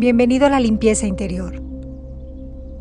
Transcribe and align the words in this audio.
Bienvenido 0.00 0.46
a 0.46 0.48
la 0.48 0.60
limpieza 0.60 1.06
interior. 1.06 1.62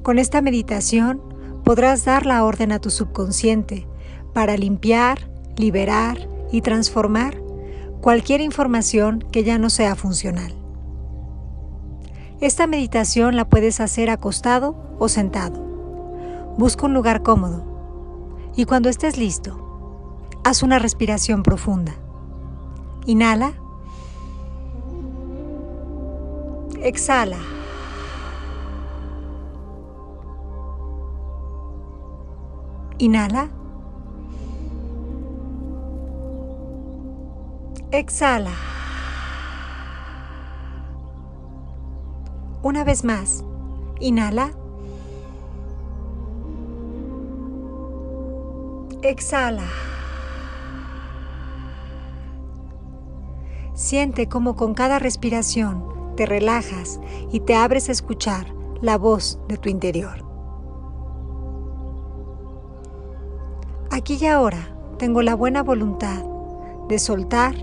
Con 0.03 0.19
esta 0.19 0.41
meditación 0.41 1.21
podrás 1.65 2.05
dar 2.05 2.25
la 2.25 2.45
orden 2.45 2.71
a 2.71 2.79
tu 2.79 2.89
subconsciente 2.91 3.85
para 4.33 4.55
limpiar, 4.55 5.29
liberar 5.57 6.29
y 6.49 6.61
transformar 6.61 7.37
cualquier 7.99 8.39
información 8.39 9.19
que 9.33 9.43
ya 9.43 9.57
no 9.57 9.69
sea 9.69 9.97
funcional. 9.97 10.53
Esta 12.39 12.67
meditación 12.67 13.35
la 13.35 13.49
puedes 13.49 13.81
hacer 13.81 14.09
acostado 14.09 14.95
o 14.97 15.09
sentado. 15.09 15.61
Busca 16.57 16.85
un 16.85 16.93
lugar 16.93 17.21
cómodo 17.21 17.65
y 18.55 18.63
cuando 18.63 18.87
estés 18.87 19.17
listo, 19.17 20.29
haz 20.45 20.63
una 20.63 20.79
respiración 20.79 21.43
profunda. 21.43 21.95
Inhala. 23.05 23.58
Exhala. 26.81 27.37
Inhala. 32.99 33.49
Exhala. 37.91 38.51
Una 42.63 42.85
vez 42.85 43.03
más. 43.03 43.43
Inhala. 43.99 44.51
Exhala. 49.01 49.63
Siente 53.73 54.29
cómo 54.29 54.55
con 54.55 54.73
cada 54.73 54.99
respiración 54.99 55.98
te 56.19 56.25
relajas 56.25 56.99
y 57.31 57.39
te 57.39 57.55
abres 57.55 57.87
a 57.87 57.93
escuchar 57.93 58.53
la 58.81 58.97
voz 58.97 59.39
de 59.47 59.55
tu 59.55 59.69
interior. 59.69 60.25
Aquí 63.89 64.17
y 64.19 64.25
ahora 64.25 64.75
tengo 64.97 65.21
la 65.21 65.33
buena 65.33 65.63
voluntad 65.63 66.21
de 66.89 66.99
soltar 66.99 67.55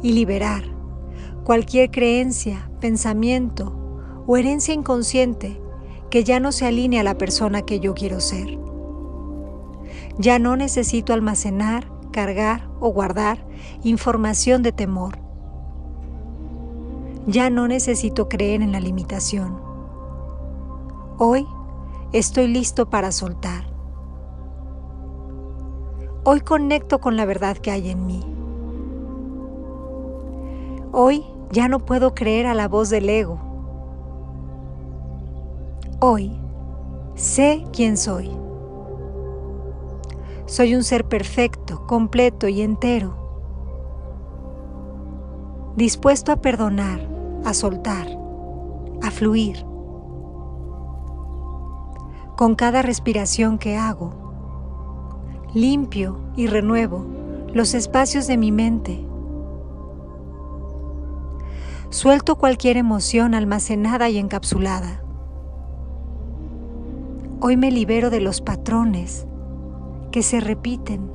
y 0.00 0.12
liberar 0.12 0.62
cualquier 1.42 1.90
creencia, 1.90 2.70
pensamiento 2.78 3.74
o 4.28 4.36
herencia 4.36 4.74
inconsciente 4.74 5.60
que 6.08 6.22
ya 6.22 6.38
no 6.38 6.52
se 6.52 6.66
alinee 6.66 7.00
a 7.00 7.02
la 7.02 7.18
persona 7.18 7.62
que 7.62 7.80
yo 7.80 7.94
quiero 7.94 8.20
ser. 8.20 8.60
Ya 10.18 10.38
no 10.38 10.56
necesito 10.56 11.12
almacenar, 11.12 11.90
cargar 12.12 12.70
o 12.78 12.90
guardar 12.92 13.44
información 13.82 14.62
de 14.62 14.70
temor. 14.70 15.27
Ya 17.28 17.50
no 17.50 17.68
necesito 17.68 18.26
creer 18.30 18.62
en 18.62 18.72
la 18.72 18.80
limitación. 18.80 19.60
Hoy 21.18 21.46
estoy 22.14 22.48
listo 22.48 22.88
para 22.88 23.12
soltar. 23.12 23.64
Hoy 26.24 26.40
conecto 26.40 27.02
con 27.02 27.18
la 27.18 27.26
verdad 27.26 27.58
que 27.58 27.70
hay 27.70 27.90
en 27.90 28.06
mí. 28.06 28.24
Hoy 30.90 31.22
ya 31.52 31.68
no 31.68 31.80
puedo 31.80 32.14
creer 32.14 32.46
a 32.46 32.54
la 32.54 32.66
voz 32.66 32.88
del 32.88 33.10
ego. 33.10 33.38
Hoy 36.00 36.32
sé 37.14 37.62
quién 37.74 37.98
soy. 37.98 38.30
Soy 40.46 40.74
un 40.74 40.82
ser 40.82 41.04
perfecto, 41.04 41.86
completo 41.86 42.48
y 42.48 42.62
entero, 42.62 43.14
dispuesto 45.76 46.32
a 46.32 46.36
perdonar, 46.36 47.17
a 47.48 47.54
soltar, 47.54 48.06
a 49.02 49.10
fluir. 49.10 49.64
Con 52.36 52.54
cada 52.54 52.82
respiración 52.82 53.58
que 53.58 53.76
hago, 53.76 54.12
limpio 55.54 56.20
y 56.36 56.46
renuevo 56.46 57.06
los 57.54 57.72
espacios 57.72 58.26
de 58.26 58.36
mi 58.36 58.52
mente. 58.52 59.02
Suelto 61.88 62.36
cualquier 62.36 62.76
emoción 62.76 63.34
almacenada 63.34 64.10
y 64.10 64.18
encapsulada. 64.18 65.02
Hoy 67.40 67.56
me 67.56 67.70
libero 67.70 68.10
de 68.10 68.20
los 68.20 68.42
patrones 68.42 69.26
que 70.12 70.22
se 70.22 70.40
repiten. 70.40 71.10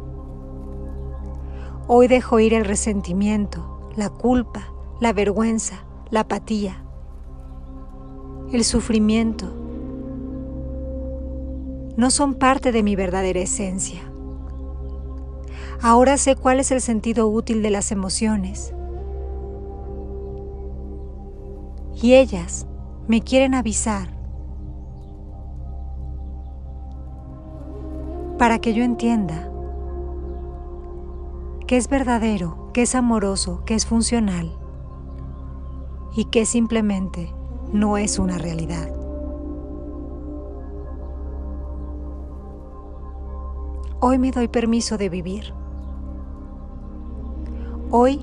Hoy 1.87 2.07
dejo 2.07 2.39
ir 2.39 2.55
el 2.55 2.65
resentimiento, 2.65 3.91
la 3.95 4.09
culpa, 4.09 4.73
la 4.99 5.13
vergüenza, 5.13 5.85
la 6.09 6.21
apatía, 6.21 6.83
el 8.51 8.63
sufrimiento. 8.63 9.51
No 11.97 12.11
son 12.11 12.35
parte 12.35 12.71
de 12.71 12.83
mi 12.83 12.95
verdadera 12.95 13.39
esencia. 13.39 14.01
Ahora 15.81 16.17
sé 16.17 16.35
cuál 16.35 16.59
es 16.59 16.71
el 16.71 16.81
sentido 16.81 17.27
útil 17.27 17.61
de 17.61 17.69
las 17.69 17.91
emociones. 17.91 18.73
Y 22.01 22.13
ellas 22.13 22.67
me 23.07 23.21
quieren 23.21 23.53
avisar 23.53 24.09
para 28.37 28.59
que 28.59 28.73
yo 28.73 28.83
entienda 28.83 29.49
que 31.67 31.77
es 31.77 31.87
verdadero, 31.87 32.71
que 32.73 32.81
es 32.81 32.95
amoroso, 32.95 33.63
que 33.65 33.75
es 33.75 33.85
funcional 33.85 34.62
y 36.15 36.25
que 36.25 36.45
simplemente 36.45 37.33
no 37.71 37.97
es 37.97 38.19
una 38.19 38.37
realidad. 38.37 38.89
Hoy 43.99 44.19
me 44.19 44.31
doy 44.31 44.47
permiso 44.47 44.97
de 44.97 45.09
vivir. 45.09 45.53
Hoy 47.89 48.19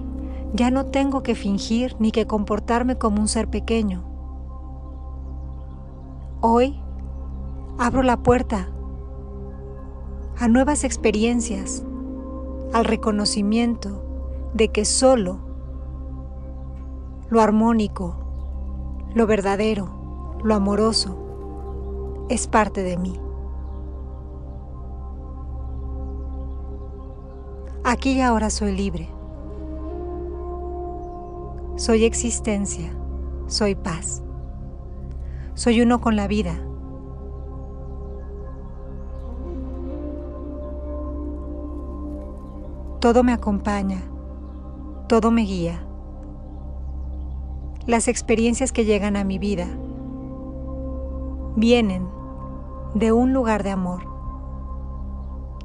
ya 0.52 0.70
no 0.70 0.86
tengo 0.86 1.22
que 1.22 1.34
fingir 1.34 1.96
ni 1.98 2.12
que 2.12 2.26
comportarme 2.26 2.96
como 2.96 3.20
un 3.20 3.28
ser 3.28 3.48
pequeño. 3.48 4.04
Hoy 6.42 6.80
abro 7.78 8.02
la 8.02 8.18
puerta 8.18 8.68
a 10.38 10.48
nuevas 10.48 10.84
experiencias, 10.84 11.82
al 12.72 12.84
reconocimiento 12.84 14.02
de 14.54 14.68
que 14.68 14.84
solo 14.84 15.49
lo 17.30 17.40
armónico, 17.40 18.16
lo 19.14 19.26
verdadero, 19.26 20.38
lo 20.42 20.54
amoroso 20.54 22.26
es 22.28 22.46
parte 22.46 22.82
de 22.82 22.96
mí. 22.96 23.18
Aquí 27.84 28.12
y 28.12 28.20
ahora 28.20 28.50
soy 28.50 28.76
libre. 28.76 29.08
Soy 31.76 32.04
existencia, 32.04 32.92
soy 33.46 33.74
paz. 33.74 34.22
Soy 35.54 35.80
uno 35.80 36.00
con 36.00 36.14
la 36.14 36.28
vida 36.28 36.60
Todo 43.00 43.24
me 43.24 43.32
acompaña, 43.32 44.02
todo 45.08 45.30
me 45.30 45.40
guía. 45.40 45.89
Las 47.90 48.06
experiencias 48.06 48.70
que 48.70 48.84
llegan 48.84 49.16
a 49.16 49.24
mi 49.24 49.40
vida 49.40 49.66
vienen 51.56 52.06
de 52.94 53.10
un 53.10 53.32
lugar 53.32 53.64
de 53.64 53.70
amor. 53.70 54.04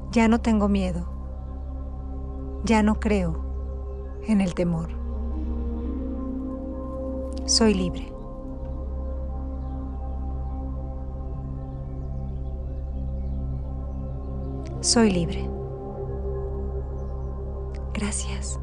Ya 0.10 0.28
no 0.28 0.42
tengo 0.42 0.68
miedo, 0.68 1.06
ya 2.64 2.82
no 2.82 3.00
creo 3.00 3.46
en 4.26 4.42
el 4.42 4.56
temor. 4.56 4.90
Soy 7.46 7.76
libre. 7.76 8.12
Soy 14.82 15.12
libre. 15.12 15.48
Gracias. 17.94 18.60